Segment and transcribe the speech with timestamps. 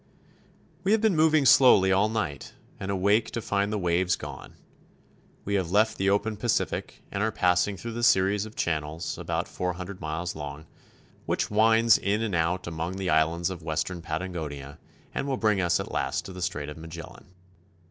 [0.83, 4.55] WE have been moving slowly all night, and awake to find the waves gone.
[5.45, 9.47] We have left the open Pacific^ and are passing through the series of channels, about
[9.47, 10.65] four hundred miles long,
[11.27, 14.79] which winds in and out among the islands of western Patagonia
[15.13, 17.27] and will bring us at last to the Strait of Magellan.